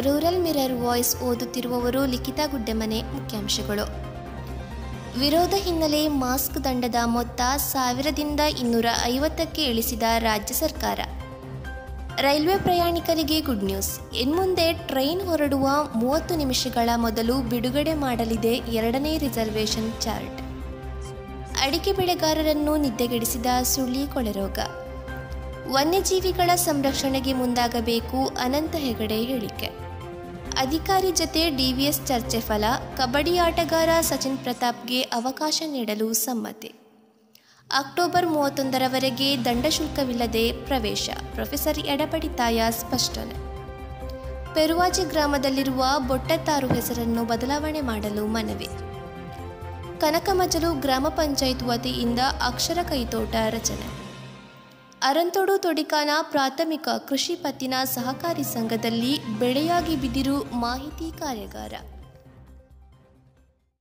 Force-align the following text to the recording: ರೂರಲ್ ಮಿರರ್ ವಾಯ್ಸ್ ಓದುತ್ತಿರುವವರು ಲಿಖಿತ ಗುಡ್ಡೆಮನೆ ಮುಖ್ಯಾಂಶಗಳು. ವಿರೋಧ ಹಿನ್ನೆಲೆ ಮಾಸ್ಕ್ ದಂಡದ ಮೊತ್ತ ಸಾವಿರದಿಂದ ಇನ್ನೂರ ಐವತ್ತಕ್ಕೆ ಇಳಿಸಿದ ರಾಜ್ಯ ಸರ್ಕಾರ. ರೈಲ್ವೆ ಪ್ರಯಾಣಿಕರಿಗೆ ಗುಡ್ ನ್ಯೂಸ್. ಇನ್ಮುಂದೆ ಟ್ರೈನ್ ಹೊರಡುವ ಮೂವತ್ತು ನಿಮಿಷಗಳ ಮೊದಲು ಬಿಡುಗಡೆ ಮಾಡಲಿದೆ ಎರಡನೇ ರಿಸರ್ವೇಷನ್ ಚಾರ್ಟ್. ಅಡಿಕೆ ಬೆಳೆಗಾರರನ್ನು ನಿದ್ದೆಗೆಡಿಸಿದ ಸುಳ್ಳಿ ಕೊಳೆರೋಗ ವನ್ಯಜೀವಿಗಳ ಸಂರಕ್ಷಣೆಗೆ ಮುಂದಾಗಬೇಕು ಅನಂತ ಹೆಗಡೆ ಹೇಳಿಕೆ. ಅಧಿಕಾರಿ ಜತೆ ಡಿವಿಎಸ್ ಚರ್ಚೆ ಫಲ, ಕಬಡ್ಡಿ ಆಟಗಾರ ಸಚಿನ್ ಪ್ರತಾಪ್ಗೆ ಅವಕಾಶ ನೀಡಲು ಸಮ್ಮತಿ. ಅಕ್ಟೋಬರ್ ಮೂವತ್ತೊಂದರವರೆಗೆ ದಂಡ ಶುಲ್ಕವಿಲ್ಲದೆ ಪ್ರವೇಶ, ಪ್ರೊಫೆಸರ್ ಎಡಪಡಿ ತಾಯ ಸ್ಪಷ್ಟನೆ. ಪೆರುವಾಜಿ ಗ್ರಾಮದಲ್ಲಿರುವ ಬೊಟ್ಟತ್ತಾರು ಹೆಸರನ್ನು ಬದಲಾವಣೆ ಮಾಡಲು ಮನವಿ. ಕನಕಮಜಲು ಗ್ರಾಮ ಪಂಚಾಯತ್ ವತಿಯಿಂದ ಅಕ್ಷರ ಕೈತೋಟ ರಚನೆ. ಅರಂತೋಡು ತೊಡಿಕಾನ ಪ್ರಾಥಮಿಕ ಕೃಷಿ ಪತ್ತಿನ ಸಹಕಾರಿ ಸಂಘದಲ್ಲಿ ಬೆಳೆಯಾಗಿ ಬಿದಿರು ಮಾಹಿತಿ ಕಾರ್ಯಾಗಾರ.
ರೂರಲ್ 0.00 0.42
ಮಿರರ್ 0.42 0.72
ವಾಯ್ಸ್ 0.72 1.16
ಓದುತ್ತಿರುವವರು 1.16 2.06
ಲಿಖಿತ 2.06 2.40
ಗುಡ್ಡೆಮನೆ 2.50 3.02
ಮುಖ್ಯಾಂಶಗಳು. 3.02 3.84
ವಿರೋಧ 5.18 5.54
ಹಿನ್ನೆಲೆ 5.56 6.08
ಮಾಸ್ಕ್ 6.08 6.64
ದಂಡದ 6.64 6.94
ಮೊತ್ತ 7.04 7.40
ಸಾವಿರದಿಂದ 7.56 8.40
ಇನ್ನೂರ 8.40 8.86
ಐವತ್ತಕ್ಕೆ 9.04 9.62
ಇಳಿಸಿದ 9.64 10.02
ರಾಜ್ಯ 10.18 10.54
ಸರ್ಕಾರ. 10.54 11.00
ರೈಲ್ವೆ 12.16 12.58
ಪ್ರಯಾಣಿಕರಿಗೆ 12.58 13.40
ಗುಡ್ 13.40 13.64
ನ್ಯೂಸ್. 13.64 14.14
ಇನ್ಮುಂದೆ 14.14 14.72
ಟ್ರೈನ್ 14.72 15.22
ಹೊರಡುವ 15.22 15.68
ಮೂವತ್ತು 15.94 16.36
ನಿಮಿಷಗಳ 16.36 16.90
ಮೊದಲು 16.96 17.36
ಬಿಡುಗಡೆ 17.36 17.94
ಮಾಡಲಿದೆ 17.94 18.54
ಎರಡನೇ 18.54 19.18
ರಿಸರ್ವೇಷನ್ 19.18 19.92
ಚಾರ್ಟ್. 20.00 20.40
ಅಡಿಕೆ 21.60 21.92
ಬೆಳೆಗಾರರನ್ನು 21.92 22.76
ನಿದ್ದೆಗೆಡಿಸಿದ 22.76 23.46
ಸುಳ್ಳಿ 23.62 24.06
ಕೊಳೆರೋಗ 24.06 24.58
ವನ್ಯಜೀವಿಗಳ 25.68 26.54
ಸಂರಕ್ಷಣೆಗೆ 26.54 27.32
ಮುಂದಾಗಬೇಕು 27.32 28.26
ಅನಂತ 28.26 28.74
ಹೆಗಡೆ 28.76 29.22
ಹೇಳಿಕೆ. 29.22 29.89
ಅಧಿಕಾರಿ 30.60 31.12
ಜತೆ 31.12 31.50
ಡಿವಿಎಸ್ 31.50 32.06
ಚರ್ಚೆ 32.06 32.40
ಫಲ, 32.40 32.64
ಕಬಡ್ಡಿ 32.96 33.38
ಆಟಗಾರ 33.38 33.88
ಸಚಿನ್ 34.00 34.38
ಪ್ರತಾಪ್ಗೆ 34.38 35.02
ಅವಕಾಶ 35.02 35.62
ನೀಡಲು 35.66 36.12
ಸಮ್ಮತಿ. 36.12 36.68
ಅಕ್ಟೋಬರ್ 37.78 38.26
ಮೂವತ್ತೊಂದರವರೆಗೆ 38.26 39.44
ದಂಡ 39.44 39.66
ಶುಲ್ಕವಿಲ್ಲದೆ 39.66 40.52
ಪ್ರವೇಶ, 40.52 41.10
ಪ್ರೊಫೆಸರ್ 41.32 41.78
ಎಡಪಡಿ 41.78 42.28
ತಾಯ 42.28 42.62
ಸ್ಪಷ್ಟನೆ. 42.70 43.34
ಪೆರುವಾಜಿ 44.54 45.08
ಗ್ರಾಮದಲ್ಲಿರುವ 45.08 45.84
ಬೊಟ್ಟತ್ತಾರು 46.08 46.66
ಹೆಸರನ್ನು 46.66 47.24
ಬದಲಾವಣೆ 47.24 47.80
ಮಾಡಲು 47.80 48.26
ಮನವಿ. 48.26 48.68
ಕನಕಮಜಲು 50.00 50.80
ಗ್ರಾಮ 50.80 51.08
ಪಂಚಾಯತ್ 51.08 51.62
ವತಿಯಿಂದ 51.62 52.20
ಅಕ್ಷರ 52.46 52.78
ಕೈತೋಟ 52.82 53.34
ರಚನೆ. 53.50 53.99
ಅರಂತೋಡು 55.02 55.58
ತೊಡಿಕಾನ 55.58 56.10
ಪ್ರಾಥಮಿಕ 56.22 56.88
ಕೃಷಿ 57.08 57.34
ಪತ್ತಿನ 57.34 57.74
ಸಹಕಾರಿ 57.84 58.42
ಸಂಘದಲ್ಲಿ 58.42 59.38
ಬೆಳೆಯಾಗಿ 59.38 59.96
ಬಿದಿರು 59.96 60.36
ಮಾಹಿತಿ 60.60 61.18
ಕಾರ್ಯಾಗಾರ. 61.18 61.74